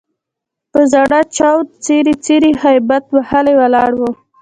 [0.71, 4.11] په زړه چاود، څیري څیري هبیت وهلي ولاړ وو.